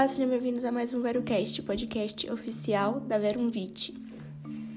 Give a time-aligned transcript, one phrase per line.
[0.00, 3.92] Olá, sejam bem-vindos a mais um VeroCast, podcast oficial da Verumvit.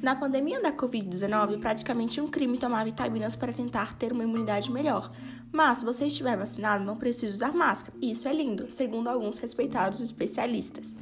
[0.02, 5.14] Na pandemia da Covid-19, praticamente um crime tomar vitaminas para tentar ter uma imunidade melhor.
[5.50, 7.98] Mas, se você estiver vacinado, não precisa usar máscara.
[8.02, 10.94] Isso é lindo, segundo alguns respeitados especialistas.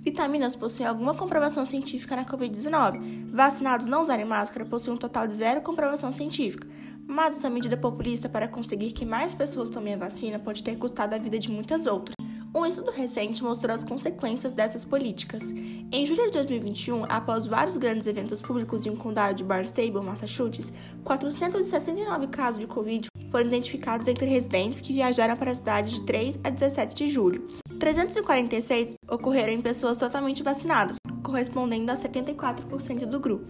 [0.00, 3.30] Vitaminas possuem alguma comprovação científica na Covid-19.
[3.30, 6.66] Vacinados não usarem máscara possuem um total de zero comprovação científica.
[7.06, 11.14] Mas essa medida populista para conseguir que mais pessoas tomem a vacina pode ter custado
[11.14, 12.21] a vida de muitas outras.
[12.54, 15.50] Um estudo recente mostrou as consequências dessas políticas.
[15.90, 20.70] Em julho de 2021, após vários grandes eventos públicos em um condado de Barnstable, Massachusetts,
[21.02, 26.40] 469 casos de Covid foram identificados entre residentes que viajaram para a cidade de 3
[26.44, 27.48] a 17 de julho.
[27.80, 33.46] 346 ocorreram em pessoas totalmente vacinadas, correspondendo a 74% do grupo.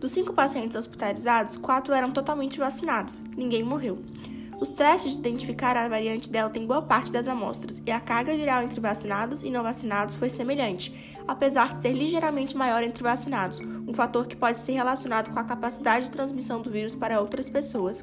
[0.00, 3.20] Dos cinco pacientes hospitalizados, quatro eram totalmente vacinados.
[3.36, 3.98] Ninguém morreu.
[4.58, 8.34] Os testes de identificar a variante Delta em boa parte das amostras e a carga
[8.34, 10.94] viral entre vacinados e não vacinados foi semelhante,
[11.28, 15.44] apesar de ser ligeiramente maior entre vacinados, um fator que pode ser relacionado com a
[15.44, 18.02] capacidade de transmissão do vírus para outras pessoas.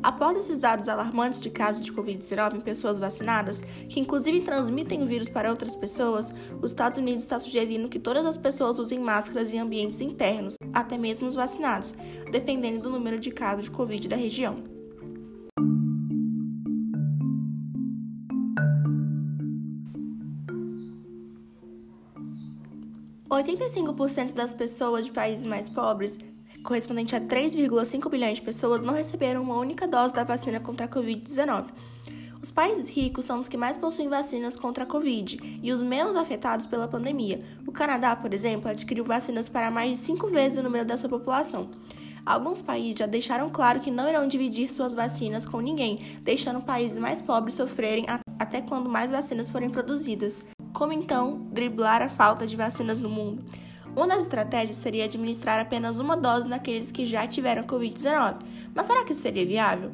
[0.00, 5.06] Após esses dados alarmantes de casos de Covid-19 em pessoas vacinadas, que inclusive transmitem o
[5.06, 9.52] vírus para outras pessoas, os Estados Unidos está sugerindo que todas as pessoas usem máscaras
[9.52, 11.92] em ambientes internos, até mesmo os vacinados,
[12.30, 14.79] dependendo do número de casos de Covid da região.
[23.36, 26.18] 85% das pessoas de países mais pobres,
[26.64, 30.88] correspondente a 3,5 bilhões de pessoas, não receberam uma única dose da vacina contra a
[30.88, 31.66] Covid-19.
[32.42, 36.16] Os países ricos são os que mais possuem vacinas contra a Covid e os menos
[36.16, 37.44] afetados pela pandemia.
[37.66, 41.08] O Canadá, por exemplo, adquiriu vacinas para mais de cinco vezes o número da sua
[41.08, 41.70] população.
[42.26, 46.98] Alguns países já deixaram claro que não irão dividir suas vacinas com ninguém, deixando países
[46.98, 48.06] mais pobres sofrerem
[48.38, 50.42] até quando mais vacinas forem produzidas.
[50.72, 53.44] Como então driblar a falta de vacinas no mundo?
[53.94, 58.36] Uma das estratégias seria administrar apenas uma dose naqueles que já tiveram Covid-19.
[58.74, 59.90] Mas será que isso seria viável?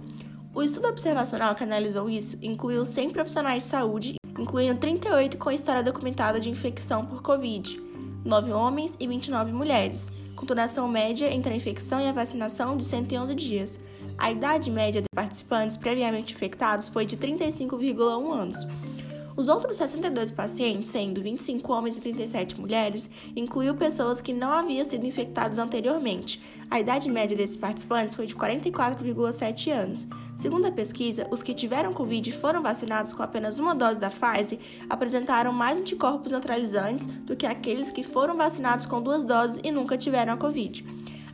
[0.55, 5.83] O estudo observacional que analisou isso incluiu 100 profissionais de saúde, incluindo 38 com história
[5.83, 7.81] documentada de infecção por Covid,
[8.25, 12.85] 9 homens e 29 mulheres, com duração média entre a infecção e a vacinação de
[12.85, 13.81] 111 dias.
[14.19, 18.67] A idade média dos participantes previamente infectados foi de 35,1 anos.
[19.37, 24.83] Os outros 62 pacientes, sendo 25 homens e 37 mulheres, incluiu pessoas que não haviam
[24.83, 26.41] sido infectadas anteriormente.
[26.71, 30.07] A idade média desses participantes foi de 44,7 anos.
[30.35, 34.09] Segundo a pesquisa, os que tiveram Covid e foram vacinados com apenas uma dose da
[34.09, 34.59] Pfizer
[34.89, 39.99] apresentaram mais anticorpos neutralizantes do que aqueles que foram vacinados com duas doses e nunca
[39.99, 40.83] tiveram a Covid.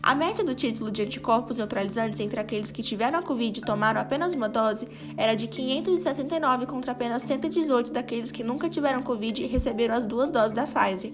[0.02, 4.00] A média do título de anticorpos neutralizantes entre aqueles que tiveram a Covid e tomaram
[4.00, 9.46] apenas uma dose era de 569 contra apenas 118 daqueles que nunca tiveram Covid e
[9.46, 11.12] receberam as duas doses da Pfizer.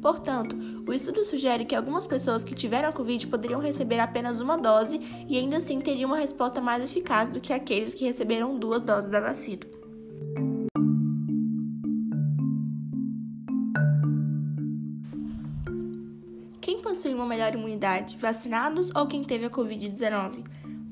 [0.00, 4.56] Portanto, o estudo sugere que algumas pessoas que tiveram a Covid poderiam receber apenas uma
[4.56, 8.84] dose e ainda assim teriam uma resposta mais eficaz do que aqueles que receberam duas
[8.84, 9.66] doses da vacina.
[17.00, 20.44] Possui uma melhor imunidade, vacinados ou quem teve a Covid-19?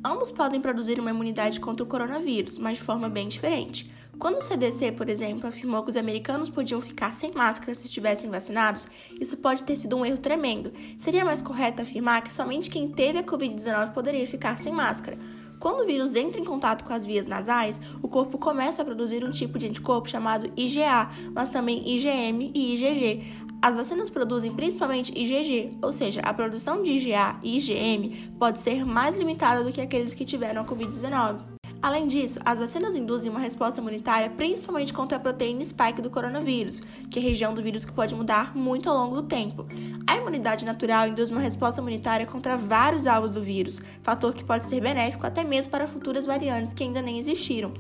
[0.02, 3.92] Ambos podem produzir uma imunidade contra o coronavírus, mas de forma bem diferente.
[4.18, 8.30] Quando o CDC, por exemplo, afirmou que os americanos podiam ficar sem máscara se estivessem
[8.30, 8.88] vacinados,
[9.20, 10.72] isso pode ter sido um erro tremendo.
[10.98, 15.18] Seria mais correto afirmar que somente quem teve a Covid-19 poderia ficar sem máscara.
[15.60, 19.24] Quando o vírus entra em contato com as vias nasais, o corpo começa a produzir
[19.24, 23.47] um tipo de anticorpo chamado IgA, mas também IgM e IgG.
[23.60, 28.86] As vacinas produzem principalmente IgG, ou seja, a produção de IgA e IgM pode ser
[28.86, 31.40] mais limitada do que aqueles que tiveram a Covid-19.
[31.82, 36.80] Além disso, as vacinas induzem uma resposta imunitária principalmente contra a proteína spike do coronavírus,
[37.10, 39.66] que é a região do vírus que pode mudar muito ao longo do tempo.
[40.06, 44.66] A imunidade natural induz uma resposta imunitária contra vários alvos do vírus, fator que pode
[44.66, 47.72] ser benéfico até mesmo para futuras variantes que ainda nem existiram.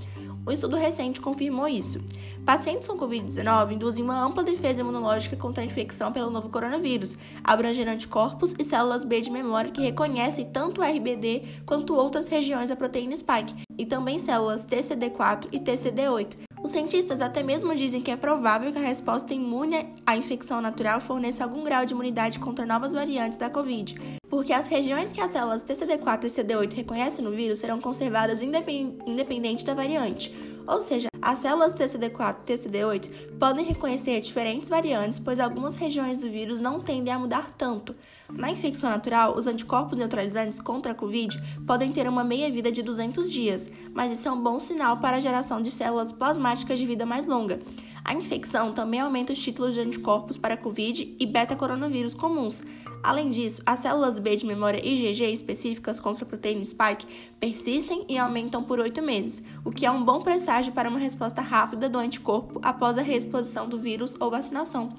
[0.46, 2.00] Um estudo recente confirmou isso.
[2.44, 7.90] Pacientes com Covid-19 induzem uma ampla defesa imunológica contra a infecção pelo novo coronavírus, abrangendo
[7.90, 12.76] anticorpos e células B de memória que reconhecem tanto o RBD quanto outras regiões da
[12.76, 16.47] proteína spike, e também células TCD4 e TCD8.
[16.68, 21.00] Os cientistas até mesmo dizem que é provável que a resposta imune à infecção natural
[21.00, 23.98] forneça algum grau de imunidade contra novas variantes da Covid,
[24.28, 29.64] porque as regiões que as células TCD4 e TCD8 reconhecem no vírus serão conservadas independente
[29.64, 30.30] da variante.
[30.68, 36.28] Ou seja, as células TCD4 e TCD8 podem reconhecer diferentes variantes, pois algumas regiões do
[36.28, 37.96] vírus não tendem a mudar tanto.
[38.30, 43.32] Na infecção natural, os anticorpos neutralizantes contra a Covid podem ter uma meia-vida de 200
[43.32, 47.06] dias, mas isso é um bom sinal para a geração de células plasmáticas de vida
[47.06, 47.60] mais longa.
[48.08, 52.62] A infecção também aumenta os títulos de anticorpos para Covid e beta-coronavírus comuns.
[53.02, 57.06] Além disso, as células B de memória IgG específicas contra a proteína spike
[57.38, 61.42] persistem e aumentam por oito meses, o que é um bom presságio para uma resposta
[61.42, 64.90] rápida do anticorpo após a reexposição do vírus ou vacinação.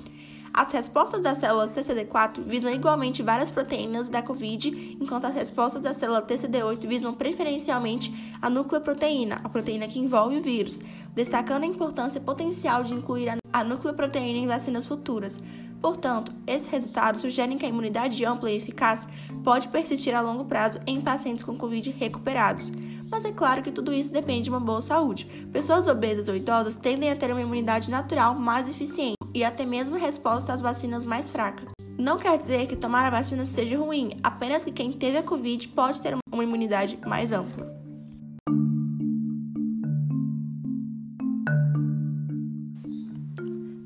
[0.53, 5.93] As respostas das células TCD4 visam igualmente várias proteínas da COVID, enquanto as respostas da
[5.93, 8.11] célula TCD8 visam preferencialmente
[8.41, 10.79] a nucleoproteína, a proteína que envolve o vírus,
[11.13, 15.39] destacando a importância potencial de incluir a nucleoproteína em vacinas futuras.
[15.81, 19.07] Portanto, esses resultados sugerem que a imunidade ampla e eficaz
[19.43, 22.71] pode persistir a longo prazo em pacientes com Covid recuperados.
[23.09, 25.25] Mas é claro que tudo isso depende de uma boa saúde.
[25.53, 29.97] Pessoas obesas ou idosas tendem a ter uma imunidade natural mais eficiente e até mesmo
[29.97, 31.69] resposta às vacinas mais fracas.
[31.97, 35.67] Não quer dizer que tomar a vacina seja ruim, apenas que quem teve a Covid
[35.69, 37.79] pode ter uma imunidade mais ampla.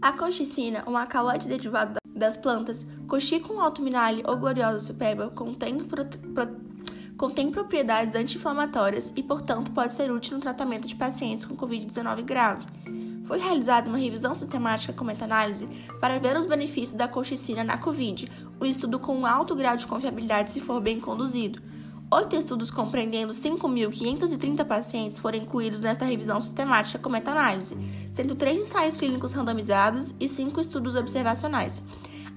[0.03, 5.77] A colchicina, um alcaloide derivado das plantas, coxi com alto minale ou gloriosa superba, contém,
[5.77, 6.55] pro, pro,
[7.17, 12.65] contém propriedades anti-inflamatórias e, portanto, pode ser útil no tratamento de pacientes com Covid-19 grave.
[13.23, 15.67] Foi realizada uma revisão sistemática com meta-análise
[15.99, 18.29] para ver os benefícios da colchicina na Covid,
[18.59, 21.61] um estudo com um alto grau de confiabilidade se for bem conduzido.
[22.11, 27.75] Oito estudos compreendendo 5.530 pacientes foram incluídos nesta revisão sistemática com meta-análise,
[28.11, 31.81] sendo três ensaios clínicos randomizados e cinco estudos observacionais.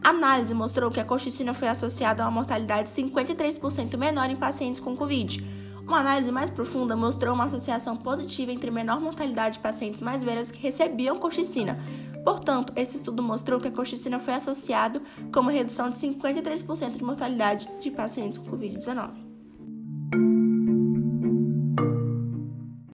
[0.02, 4.80] A análise mostrou que a colchicina foi associada a uma mortalidade 53% menor em pacientes
[4.80, 5.44] com Covid,
[5.86, 10.50] uma análise mais profunda mostrou uma associação positiva entre menor mortalidade de pacientes mais velhos
[10.50, 11.78] que recebiam colchicina.
[12.24, 15.00] Portanto, esse estudo mostrou que a colchicina foi associado
[15.32, 19.25] com uma redução de 53% de mortalidade de pacientes com Covid-19.